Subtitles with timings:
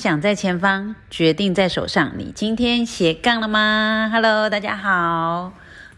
[0.00, 2.14] 想在前方，决定在手上。
[2.16, 5.52] 你今天斜杠了吗？Hello，大家好。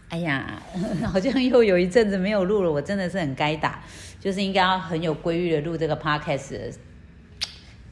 [0.09, 0.61] 哎呀，
[1.09, 3.81] 好像又有一阵子没有录了，我真的是很该打，
[4.19, 6.73] 就是应该要很有规律的录这个 podcast，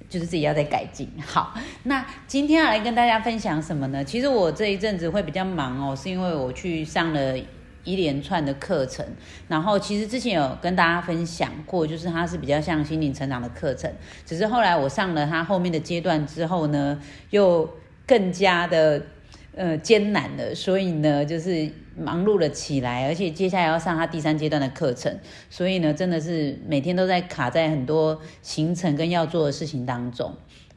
[0.09, 1.09] 就是自己要再改进。
[1.25, 1.53] 好，
[1.83, 4.03] 那今天要来跟大家分享什么呢？
[4.03, 7.37] 其实我这一阵子会比较忙哦，是因为我去上了。
[7.83, 9.05] 一连串的课程，
[9.47, 13.91] 然后其实之前有跟大家分享过，就是它是比较像心灵成长的课程，
[14.25, 17.69] 只是后来我上了它后面的阶段之后呢，又
[18.05, 19.01] 更加的
[19.55, 25.19] 呃艰难了，所以呢就是忙碌了起来，而且接下来要上它第三阶段的课程，
[25.49, 30.33] 所以呢真的是每天都在卡在很多行程跟要做的事情当中。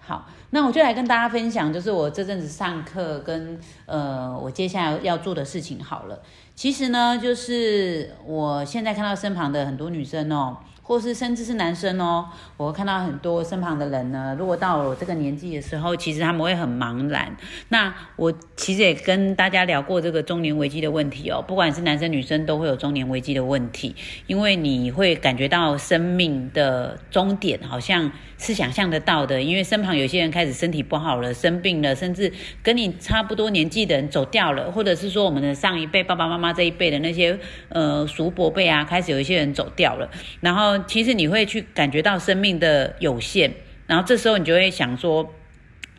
[0.07, 6.21] 好，那我就来跟大家分享，就是我这阵子上课跟呃我接下来要做的事情好了。
[6.55, 10.57] 其实呢，就是我现在看到身旁的很多女生哦。
[10.87, 14.37] 或是甚至是男生哦，我看到很多身旁的人呢。
[14.39, 17.35] 如果到了我这个年纪的时候，其实他们会很茫然。
[17.71, 21.43] 那我其实也跟大家聊过这个中年危机的问题哦。
[21.43, 29.41] 不管是男生女生，都会有中年危机的问题，因为你会感觉到生命的终点好像是想象得到的。
[29.41, 32.31] 因为身旁有些人开始身体不好了，生病了，甚至
[32.63, 37.39] 跟你差不多年纪的人走掉了，或者是说我们的上一辈爸爸妈妈这一辈的那些
[37.71, 40.11] 呃叔伯辈啊，开始有一些人走掉了，
[40.43, 40.74] 然后。
[40.81, 43.53] 其实你会去感觉到生命的有限，
[43.87, 45.33] 然后这时候你就会想说，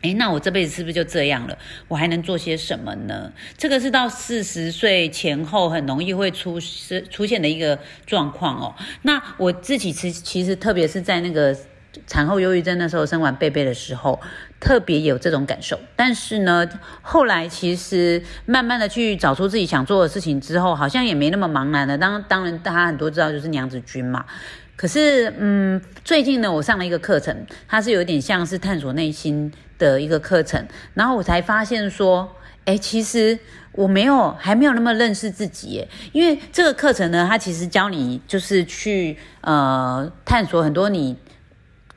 [0.02, 1.56] 哎，那我这辈子是不是就这样了？
[1.88, 3.32] 我还能做些什么呢？
[3.56, 8.74] 这个是到四十岁前后很容易会出是出现的一个状况哦。
[9.02, 11.56] 那我自己其其实特别是在那个
[12.06, 14.20] 产后忧郁症那时候生完贝贝的时候，
[14.60, 15.80] 特别有这种感受。
[15.96, 16.68] 但是呢，
[17.00, 21.96] 后来其实慢慢的去找出自己想做的事情之后，好像也没那么茫然了。
[21.96, 24.26] 当当然，大家很多知道就是娘子军嘛。
[24.76, 33.38] 可是，嗯，最近呢，我上了一个课程，它是有点像是探索内心的一个课程，然后我才发现说，哎，其实
[33.72, 41.16] 我没有还没有那么认识自己，耶，因为这个课程呢，它其实教你就是去呃探索很多你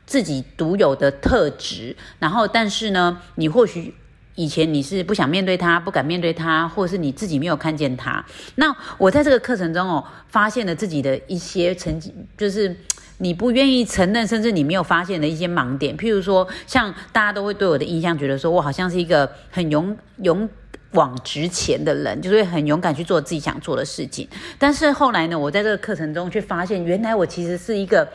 [0.06, 3.94] 自己独有的特质，然后但是呢，你或许。
[4.40, 8.24] 以前你是不想面对他，不敢面对他，或者是你自己没有看见他。
[8.56, 12.74] 那我在这个课程中哦，发现了自己的一些曾经，就是
[13.18, 15.98] 你不愿意承认，甚至你没有发现的一些盲点。
[15.98, 20.48] 譬如说，像大家都会对我的印象觉得说我好像是一个很勇勇
[20.92, 24.26] 往直前的人，就是会很勇敢去做自己想做的事情。
[24.58, 28.08] 但是后来呢，我在这个课程中却发现，原来我其实是一个。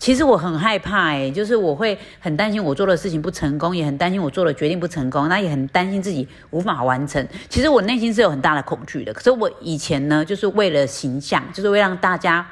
[0.00, 7.24] 其实我很害怕哎，就是我会很担心我做的事情不成功，也很担心我做的决定不成功，那也很担心自己无法完成。
[7.48, 9.12] 其实我内心是有很大的恐惧的。
[9.12, 12.44] 可是我以前呢，就是为了形象，就是会让大家。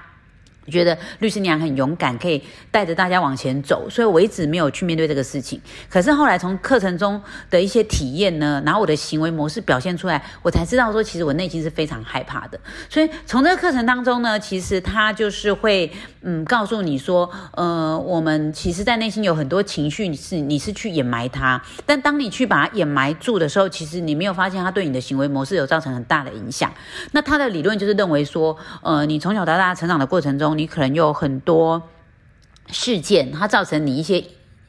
[0.71, 5.61] 觉得律师娘很勇敢，可以带着大家往前走，所以我一直没有去面对这个事情。
[5.89, 12.61] 可是后来从课程中的一些体验呢，然后我的行为模式表现出来，我才知道说，其实我内心是非常害怕的。
[12.91, 15.91] 所以从这个课程当中呢，其实他就是会
[16.23, 26.71] 嗯告诉你说，呃，我们其实在内心有很多情绪，是你是去掩埋它，但当你去把它掩埋住的时候，其实你没有发现它对你的行为模式有造成很大的影响。
[27.13, 30.58] 那他的理论就是认为说，呃，你从小到大成长的过程中。
[30.59, 31.81] 你可能有很多
[32.67, 34.23] 事件，它造成你一些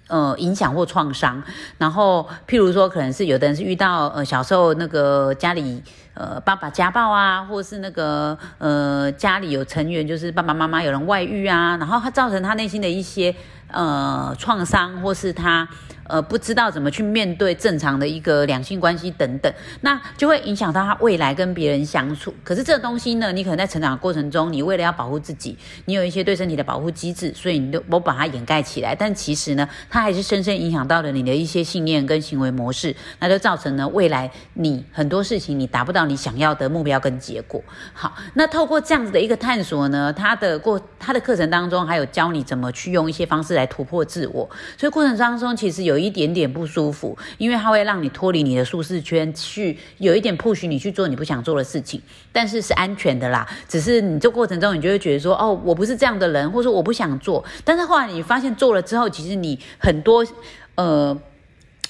[0.08, 1.42] 呃影响或创伤。
[1.80, 5.82] 然后，譬如说，可能是有的人是遇到呃小时候那个家里
[6.14, 13.36] 呃爸爸家暴啊，或是那个呃家里有成员就是爸爸妈妈有人外遇啊，然后他造成他内心的一些
[13.72, 15.68] 呃创伤，或是他。
[16.10, 22.34] 呃，不知道怎么去面对正常的一个两性关系等等，那就会影响到他未来跟别人相处。
[22.44, 25.56] 可是这个东西呢，你可能在成长的过程中，你为了要保护自己，
[25.86, 28.96] 你有一些对身体的保护机制，所以你都我把它掩盖起来。
[28.96, 37.64] 但其实呢，它还是深深影响到了你的一些信念跟行为模式，那就造成了未来你很多事情你达不到你想要的目标跟结果。
[37.94, 45.99] 好，那透过这样子的一个探索呢，他的过他的课程当中还有教你怎么去用一些方式来突破自我，所以过程当中其实有。
[46.00, 52.02] 有一点点不舒服，因为它会让你脱离你的舒适圈，去有一点 push 你去做你不想做的事情，
[52.32, 53.46] 但是是安全的啦。
[53.68, 57.44] 只是你这过程中，你就会觉得说，哦，我不是这样的人，或者说我不想做。
[57.66, 60.26] 但是后来你发现做了之后，其实你很多，
[60.76, 61.18] 呃。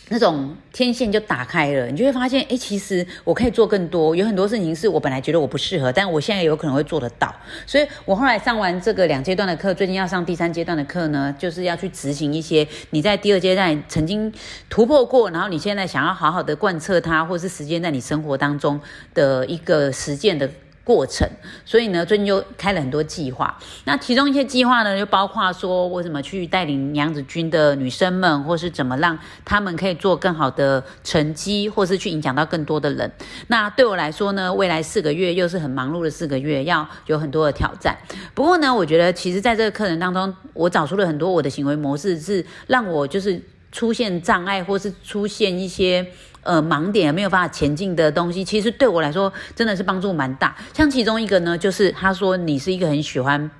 [0.09, 7.33] 那种天线就打开了，你就会发现，哎，其实我可以做更多，有很多事情是我本来觉得我不适合，但我现在有可能会做得到。
[7.65, 14.33] 所以我后来上完这个两阶段的课，最近要上第三阶段的课呢，就是要去执行一些你在第二阶段曾经
[14.69, 18.79] 突破过，然后你现在想要好好的贯彻它，或是实践在你生活当中
[19.13, 20.49] 的一个实践的。
[20.83, 21.29] 过程，
[21.65, 23.55] 所以呢，最近就开了很多计划。
[23.85, 33.11] 那其中一些计划呢，就包括说我怎么去带领娘子军的女生们，或是怎么让他们可以做更好的成绩，或是去影响到更多的人。
[33.47, 37.95] 那对我来说呢，未来四个月又是很忙碌的四个月，要有很多的挑战。
[38.33, 43.39] 不过呢，我觉得其实在这个课程当中，我找出了很多我的行为模式，是让我就是
[43.71, 46.07] 出现障碍，或是出现一些。
[46.49, 50.55] 呃，盲点没有办法前进的东西，其实对我来说真的是帮助蛮大。
[50.73, 53.51] 像其中一个呢，就是他说你是一个很喜欢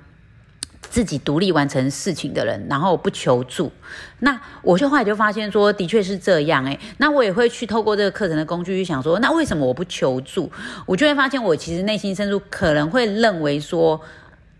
[0.80, 3.70] 自己独立完成事情的人，然后不求助。
[4.18, 6.80] 那我就后来就发现说，的确是这样诶。
[6.96, 10.50] 那我也会去透过这个课程的工具去想说，那为什么我不求助？
[10.84, 14.00] 我就会发现，我其实内心深处可能会认为说，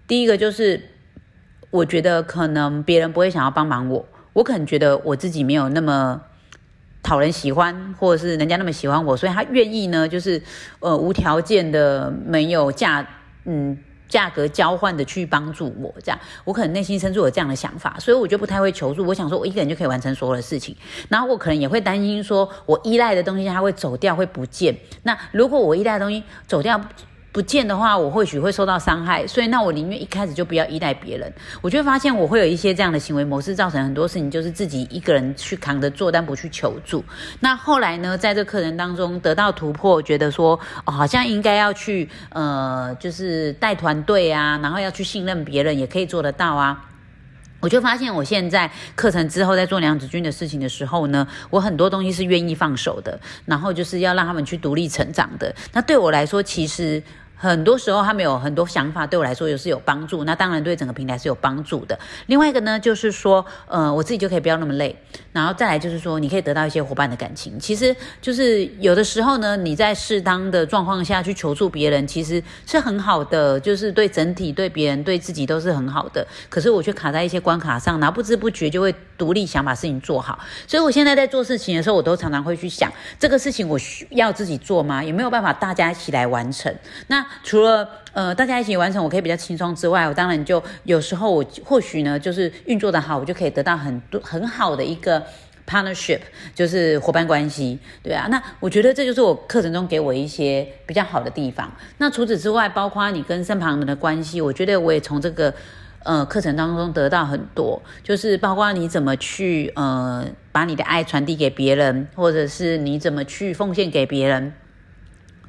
[0.07, 0.81] 第一个就是
[1.73, 6.23] 我觉得可能别人不会想要帮忙我，我可能觉得我自己没有那么。
[7.03, 10.41] 讨人喜欢，或者是人家那么喜欢我，所以他愿意呢，就是
[10.81, 13.07] 呃无条件的、没有价
[13.45, 13.77] 嗯
[14.09, 19.07] 价格交换的去帮助我，这样我可能内心深处有这样的想法，所以我就不太会求助。
[19.07, 20.77] 我想说，我一个人就可以完成所有的事情，
[21.09, 24.77] 然后我可能也会担心说，我依赖的东西它会走掉，会不见。
[25.05, 26.81] 那如果我依赖的东西走掉，
[27.33, 31.33] 不见的话，我或许会受到伤害，所以那我宁愿一开始就不要依赖别人。
[31.61, 37.05] 我就会发现我会有一些这样的行为模式，造成很多事情就是自己一个人去扛着做，但不去求助。
[37.39, 46.90] 那后来呢，在这课程当中得到突破，觉得说哦，好像应该要去呃，就是带团队啊，然后要去信任别人，也可以做得到啊。
[47.61, 55.55] 我就发现我现在课程之后在做娘子军的事情的时候呢，我很多东西是愿意放手的，然后就是要让他们去独立成长的。
[55.73, 57.03] 那对我来说，其实。
[57.41, 60.25] 很多时候他们有很多想法，对我来说也是有帮助。
[60.25, 61.99] 那当然对整个平台是有帮助的。
[62.27, 64.95] 另外一个呢，就是说，呃，我自己就可以不要那么累。
[65.33, 67.59] 然后再来就是说，你可以得到一些伙伴的感情。
[67.59, 76.27] 其实就是有的时候呢，你在适当的状况下去求助别人，其实是很好的，就是对整体、对别人、对自己都是很好的。
[76.51, 80.39] 可是我却卡在一些关卡上，然后不知不觉就会独立想把事情做好。
[80.67, 85.05] 所以我现在在做事情的时候，我都常常会去想，这个事情我需要自己做吗？
[85.05, 86.75] 有没有办法大家一起来完成？
[87.09, 95.23] 那除了呃大家一起完成，我可以比较轻松之外，我当然就有时候我或许呢，就是运作的好，我就可以得到很多很好的一个
[95.69, 96.21] partnership，
[96.55, 98.27] 就是伙伴关系，对啊。
[98.31, 101.71] 那我觉得这就是我课程中给我一些比较好的地方。
[101.99, 105.55] 那除此之外，包括你跟身旁人的关系，我觉得我也从这个
[106.05, 114.53] 呃课程当中得到很多，就是包括你怎么去呃把你的爱传递给别人，或者是你怎么去奉献给别人。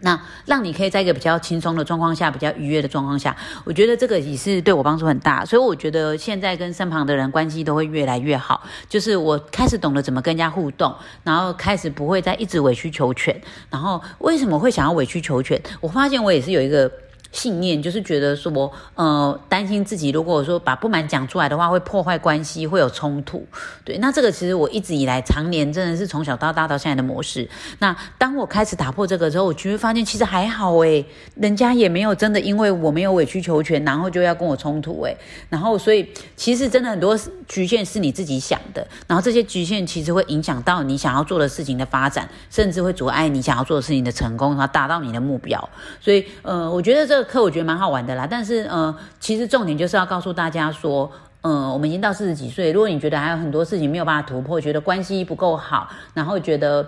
[0.03, 5.45] 那让你可以在一个比较轻松的状况下，比较愉悦的状况下，我觉得这个也是对我帮助很大。
[5.45, 8.63] 所以我觉得现在跟身旁的人关系都会越来越好。
[8.89, 10.92] 就是我开始懂得怎么跟人家互动，
[11.24, 13.39] 然后开始不会再一直委曲求全。
[13.69, 15.62] 然后为什么会想要委曲求全？
[15.80, 16.92] 我发现我也是有一个。
[17.31, 23.45] 信念就是觉得说，呃，担心自己如果说把不满讲出来的话，会破坏关系，会有冲突。
[23.85, 27.49] 对，那这个其实我一直以来常年真的是从小到大到现在的模式。
[27.79, 31.05] 那当我开始打破这个之后，我就会发现其实还好诶，
[31.35, 35.15] 人家也没有真的因为我没有委曲求全，然后就要跟我冲突诶。
[35.49, 37.17] 然后所以其实真的很多
[37.47, 45.69] 局限是你自己想的，然后这些局限其实会影响到你想要做的事情的发展，甚至会阻碍你想要做的事情的成功，然后达到你的目标。
[46.01, 47.20] 所以，呃，我觉得这。
[47.23, 51.11] 课我觉得蛮好玩的啦，但是呃，其实重点就是要告诉大家说，
[51.41, 56.87] 嗯，我们已经到四十几岁，如果你觉得还有很多事情没有办法突破，觉得关系不够好，然后觉得。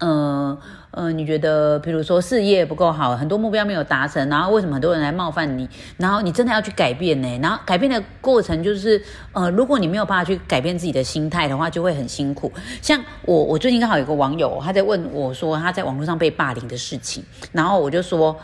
[0.00, 0.58] 嗯
[0.90, 5.68] 嗯，你觉得，比如说事业不够好，很多目标没有达成，然后为什么很多人来冒犯你？
[5.96, 7.38] 然后你真的要去改变呢？
[7.40, 9.00] 然后改变的过程就是，
[9.32, 12.52] 呃，如果你没有办法去改变自己的心态的话，就会很辛苦。
[12.82, 18.36] 像我，我最近刚好有个网友，他在问我说他在网络上被霸凌的事情，然后我就说，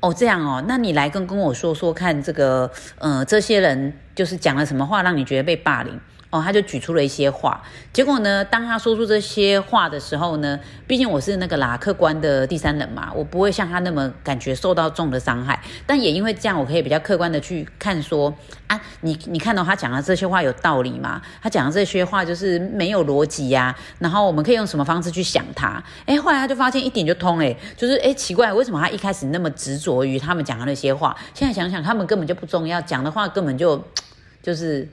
[0.00, 5.98] 哦，这样哦，那你来跟跟我说说看，这个，呃，这些人就是讲了什么话，让你觉得被霸凌？
[6.30, 18.34] 哦，他就举出了一些话，结果呢，当他说出这些话的时候呢，毕竟我是那个啦，客观的第三人嘛，我不会像他那么感觉受到重的伤害，但也因为这样，我可以比较客观的去看说，
[18.66, 21.22] 啊，你你看到他讲的这些话有道理吗？
[21.40, 25.82] 他讲的这些话就是没有逻辑呀，然后我们可以用什么方式去想他？
[26.04, 31.16] 哎，后来他就发现一点就通哎，就是哎，奇怪，为什么他一开始那么执着于他们讲的那些话？
[31.32, 33.82] 现在想想，他们根本就不重要，讲的话根本就
[34.42, 34.86] 就是。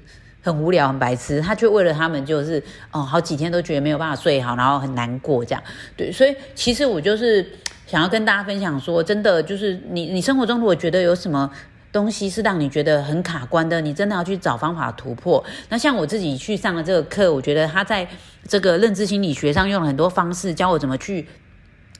[0.45, 2.61] 很无聊，很白痴，他却为了他们，就是
[2.91, 5.63] 哦，好几天都觉得没有办法睡好，然后很难过这样。
[5.97, 7.43] 对，所以其实我就是
[7.87, 11.49] 想要跟大家分享说，真的就是你，你生活中如果觉得有什么
[11.91, 15.43] 东西是让你觉得很卡关的，你真的要去找方法突破。
[15.69, 18.07] 那像我自己去上了这个课，我觉得他在
[18.47, 21.27] 这个认知心理学上用了很多方式，教我怎么去。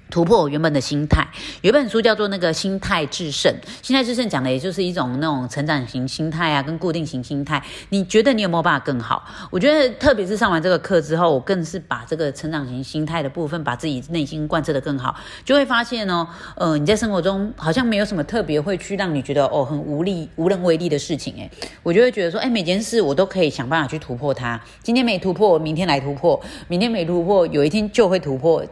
[0.10, 1.26] 突破我原本的心态。
[1.62, 7.62] 有一本书叫做《那个心态制胜》，心态制胜讲的也就是一种那种成长型心态啊，跟固定型心态。
[7.90, 9.24] 你觉得你有没有办法更好？
[9.50, 21.34] 我觉得，特别是上完这个课之后，我更是把这个成长型心态的部分，把自己内心贯彻的更好，就会发现哦，呃，你在生活中好像没有什么特别会去让你觉得哦很无力、无能为力的事情。
[21.36, 21.50] 诶，
[21.84, 24.62] 我就会觉得说，哎，每件事我都可以想办法去突破它。
[24.84, 28.64] 今天没突破，明天来突破；明天没突破，有一天就会突破。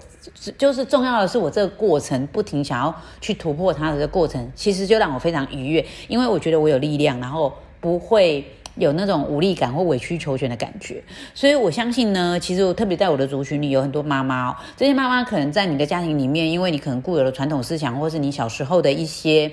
[0.58, 11.04] 就是重要的是，我这个过程不停想要去突破它的这个过程，其实就让我非常愉悦，因为我觉得我有力量，然后不会有那种无力感或委曲求全的感觉。
[11.34, 19.52] 所以我相信呢，其实我特别在我的族群里有很多妈妈哦，这些妈妈可能在你的家庭里面，因为你可能固有的传统思想，或是你小时候的一些。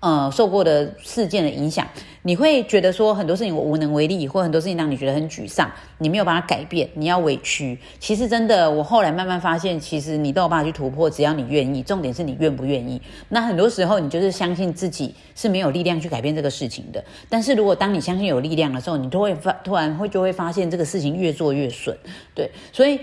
[0.00, 1.86] 呃，受过的事件的影响，
[2.22, 7.78] 你会觉得说很多事情我无能为力，或很多事情让你觉得很沮丧，你没有办法改变，你要委屈。
[7.98, 11.82] 其实真的，我后来慢慢发现，其实你都有办法去突破，只要你愿意。
[11.82, 13.02] 重点是你愿不愿意。
[13.28, 17.04] 那很多时候，你就是相信自己是没有力量去改变这个事情的。
[17.28, 21.94] 但是如果当你相信有力量的时候，你都会发，突然会就会发现这个事情越做越顺。
[22.34, 22.98] 对，所以，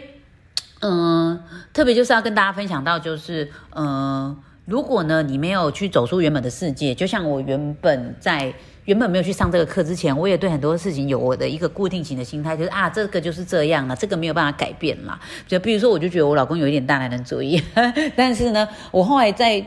[0.82, 1.39] 嗯，
[1.72, 4.36] 特别就是要跟大家分享到，就是嗯。
[4.68, 15.18] 如果呢，你没有去走出原本的世界，就像我原本在原本没有去上这个课之前，我也对很多事情有我的一个固定型的心态，就是啊，这个就是这样了，这个没有办法改变了。
[15.48, 17.64] 就比如说，我就觉得我老公有一点大男人主义，
[18.14, 19.66] 但是呢，我后来在。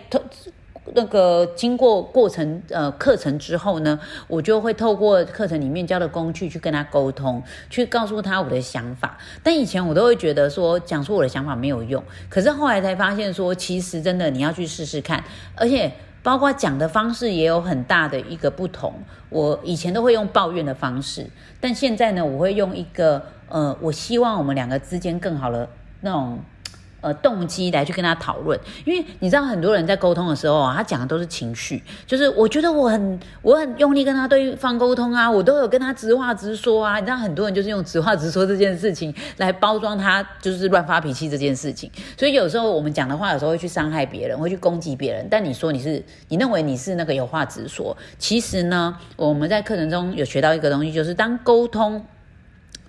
[0.95, 9.19] 那个经过过程呃课程之后呢，我就会透过课程里面教的工具去跟他沟通，去告诉他我的想法。
[9.43, 15.23] 但以前我都会觉得说讲出我的想法没有用，可是后来才发现说，其实真的你要去试试看，
[15.55, 15.93] 而且
[16.23, 18.93] 包括讲的方式也有很大的一个不同。
[19.29, 21.27] 我以前都会用抱怨的方式，
[21.61, 25.69] 但现在呢，我会用一个呃，我希望我们两个之间更好的
[26.01, 26.41] 那种。
[27.01, 52.05] 呃，动机来去跟他讨论，因为你知道很多人在沟通的时候啊，他讲的都是情绪，就是我觉得我很我很用力跟他对方沟通啊，我都有跟他直话直说啊，你知道很多人就是用直话直说这件事情来包装他就是乱发脾气这件事情，所以有时候我们讲的话有时候会去伤害别人，会去攻击别人，但你说你是你认为你是那个有话直说，其实呢，我们在课程中有学到一个东西，就是当沟通，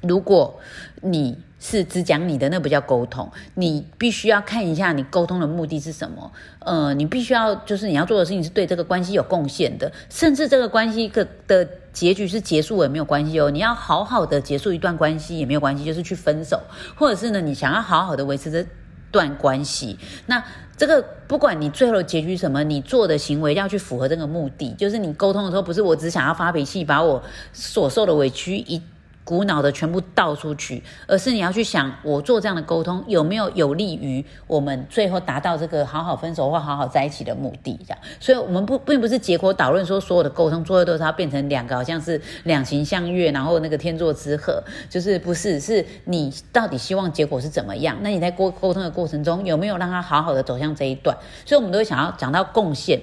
[0.02, 0.60] 如果
[1.02, 1.38] 你。
[1.64, 3.32] 是只讲你的，那不叫沟通。
[3.54, 6.32] 你必须要看一下你沟通的目的是什么。
[6.60, 13.52] 呃，你必须要就是你要做的事情是对这个关系有贡献的，甚至这个关系的的结局是结束也没有关系哦。
[13.52, 16.60] 你要好好的结束一段关系也没有关系，就是去分手，
[16.96, 18.66] 或者是呢你想要好好的维持这
[19.12, 20.00] 段关系。
[20.26, 20.44] 那
[20.76, 24.74] 这个不管你最后的结局什么，你做的行为要去符合这个目的。
[24.74, 27.22] 就是你沟通的时候，不是我只想要发脾气，把我
[27.54, 28.82] 所受的委屈一。
[29.30, 37.80] 无脑的全部倒出去，而是你要去想，我做这样的沟通有没有有利于我们最后达到这个好好分手或好好在一起的目的？
[37.88, 45.62] 这样，所以我们不并不是结果导论，说所有的沟通最后都是要变成两个好像是两情相悦，然后那个天作之合，就是不是？
[45.62, 47.96] 是你到底希望结果是怎么样？
[48.02, 51.16] 那你在沟沟通的过程中有没有让他好好的走向这一段？
[51.46, 53.00] 所以我们都会想要讲到贡献。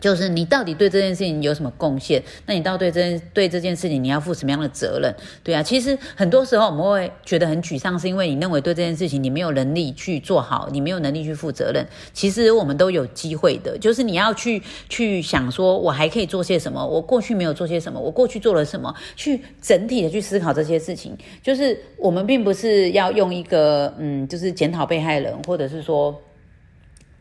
[0.00, 2.22] 就是你到底对这件事情有什么贡献？
[2.46, 5.14] 那你到对这件对这件事情你要负什么样的责任？
[5.42, 11.86] 对啊，其实很多时候我们会觉得很沮丧，是因为你认为对这件事情你没有能力去做好，你没有能力去负责任。
[12.12, 16.86] 其实我们都有机会的，就是你要去去想说，我还可以做些什么？
[16.86, 17.98] 我过去没有做些什么？
[17.98, 18.94] 我过去做了什么？
[19.16, 21.16] 去整体的去思考这些事情。
[21.42, 26.14] 就是我们并不是要用一个嗯，就是检讨被害人，或者是说。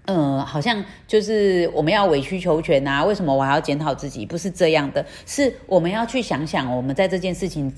[0.07, 3.03] 嗯，好像就是我们要委曲求全呐？
[3.03, 4.23] 为什么我还要检讨自己？
[4.23, 7.73] 不是这样的，是我们要去想想，我们在这件事情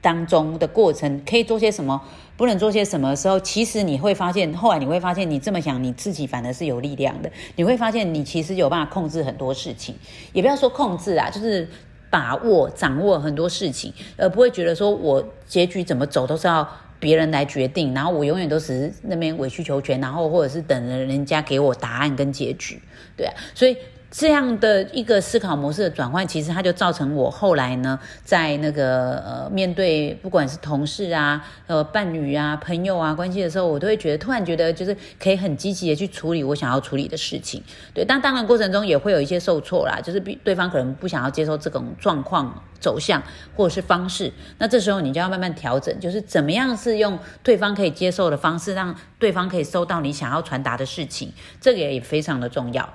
[0.00, 2.02] 当中的过程可以做些什么，
[2.36, 7.30] 不能做些什么的时候，其实你会发现，后来你会发现，你这么想，你自己反而是有力量的。
[7.54, 9.94] 你会发现，你其实有办法控制很多事情，
[10.32, 11.68] 也不要说控制啊，就是
[12.10, 16.68] 把握、掌握很多事情，而不会觉得说我结局怎么走都是要。
[17.02, 22.80] 别人来决定，然后我永远都只是那边委曲求全，然后或者是等着人家给我答案跟结局，
[23.16, 23.76] 对啊，所以。
[24.14, 37.62] 这样的一个思考模式的转换，其实它就造成我后来呢，在那个呃面对不管是同事啊、呃伴侣啊、朋友啊关系的时候，我都会觉得突然觉得就是可以很积极的去处理我想要处理的事情。
[37.94, 43.22] 对，但当然过程中也会有一些受挫啦，就是比对方可能不想要接受这种状况走向
[43.56, 52.86] 或者是方式，那这时候你就要慢慢调整，就是怎么样是用对方可以接受的方式，让对方可以收到你想要传达的事情，这个也非常的重要。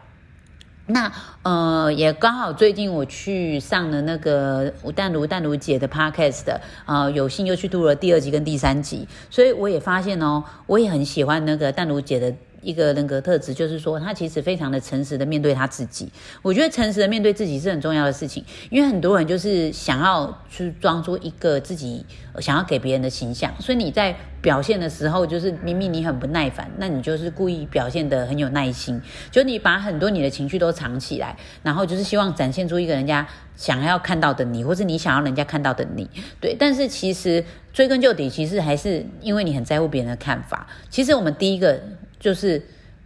[0.87, 1.11] 那
[1.43, 12.33] 呃，也刚好最近我去上了那个吴淡如淡如姐的 podcast 的啊，有幸又去读了第二集跟第三集，所以我也发现哦，我也很喜欢那个淡如姐的。
[12.67, 16.11] 一个人格特质，就是说他其实非常的诚实的面对他自己。
[16.41, 22.05] 我觉得诚实的面对自己是很重要的事情，因为很多人就是想要去装出一个自己
[22.39, 36.09] 想要给别人的形象，所以你在表现的时候，就是明明你很不耐烦，那你就是故意表现的很有耐心，就你把很多你的情绪都藏起来，然后就是希望展现出一个人家想要看到的你，或是你想要人家看到的你。
[36.41, 40.67] 对，但是其实追根究底，其实还是因为你很在乎别人的看法。
[40.89, 41.81] 其实我们第一个
[42.19, 42.61] 就是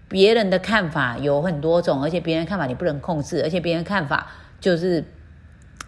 [0.08, 5.04] 别人的看法有很多种，而且别人看法你不能控制，而且别人看法就是。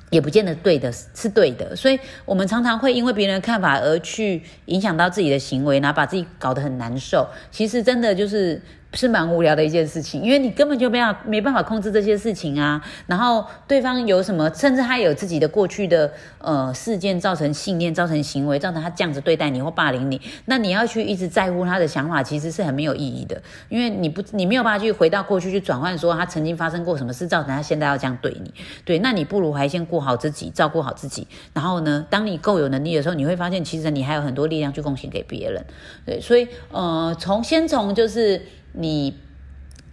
[0.09, 7.27] 也不见得对的是对的，所以我们常常会因为别人的看法而去影响到自己的行为，然后把自己搞得很难受。
[7.49, 8.61] 其实真的就是。
[8.93, 12.79] 是蛮无聊的一件事情，因为你根本就没有没办法控制这些事情啊。
[13.07, 20.21] 然后对方有什么，甚至他有自己的过去的呃事件造成信念、造成行为，造成他这样子对待你或霸凌你。
[20.45, 28.53] 那你要去一直在乎他的想法，其实是很没有意义的，因为你不你没有办法去回到过去去转换，说他曾经发生过什么事，造成他现在要这样对你。
[28.85, 31.27] 对，那你不如还先顾好自己，照顾好自己。
[31.53, 35.65] 然后呢，当你够有能力的时候，你会发现其实你还有很多力量去贡献给别人。
[36.05, 38.39] 对，所以呃，从先从就是。
[38.73, 39.15] 你，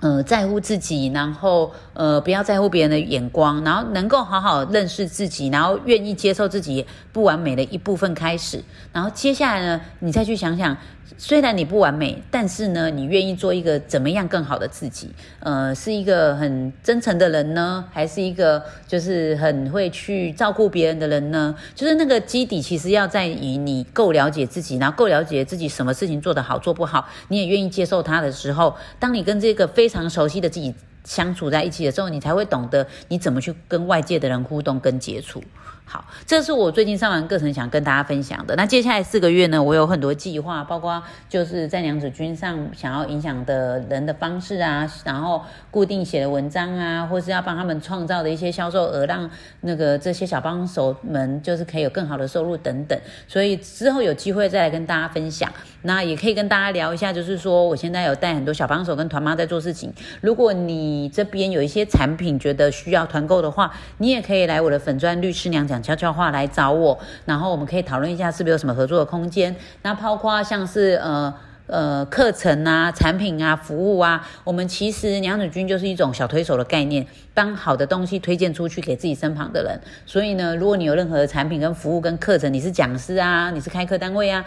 [0.01, 10.77] 呃，在乎自己，然后呃，不要在乎别人的眼光，然后能够好好认识自己，然后愿意接受自己不完美的一部分开始，然后接下来呢，你再去想想。
[11.19, 15.11] 虽然你不完美，但是呢，你愿意做一个怎么样更好的自己？
[15.41, 21.55] 呃，是一个很真诚的人呢，还是一个就是很会去照顾别人的人呢？
[21.75, 30.75] 就是那个基底，其实要在于你够了解自己，然后够了解自己什么事情做得好，做不好，你也愿意接受他的时候，当你跟这个非常熟悉的自己
[31.05, 35.43] 相处在一起的时候，你才会懂得你怎么去跟外界的人互动跟接触。
[35.93, 38.55] 好，这是我最近上完课程想跟大家分享的。
[38.55, 49.29] 那接下来四个月呢，我有很多计划，包括就是在娘子军上想要影响的人的方式啊，然后固定写的文章啊，或是要帮他们创造的一些销售额，让
[49.63, 52.97] 那个这些小帮手们就是可以有更好的收入等等。
[53.27, 55.53] 所以之后有机会再来跟大家分享。
[55.83, 59.93] 那也可以跟大家聊一下，就是说我现在有带很多小帮手跟团妈在做事情。
[60.21, 65.80] 如果你这边有一些产品觉得需要团购的话，你也可以来我的粉钻律师娘讲。
[65.83, 69.55] 悄悄话来找我，然后我们可以讨论一下是不是有什么合作的空间。
[69.83, 71.33] 那包括像是呃
[71.67, 79.81] 呃课程啊、产品啊、服务啊，我们其实娘子军就是一种小推手的概念，当好的东西推荐出去给自己身旁的人。
[80.05, 84.45] 所以呢，如果你有任何的产品跟服务跟课程，你是讲师啊，你是开课单位啊。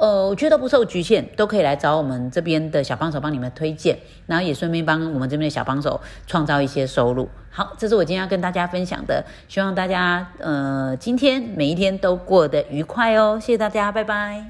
[0.00, 7.28] 呃，我觉得不受局限，都可以来找我们这边的小帮手帮你们推荐，然后也顺便帮我们这边的小帮手创造一些收入。
[7.50, 14.46] 好，这是我今天要跟大家分享的，希望大家呃今天每一天都过得愉快哦，谢谢大家，拜拜。